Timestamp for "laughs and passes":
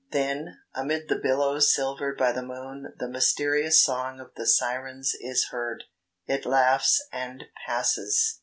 6.43-8.39